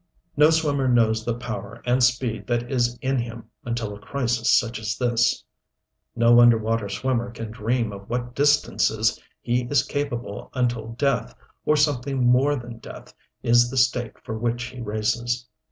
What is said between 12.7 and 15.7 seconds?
death, is the stake for which he races.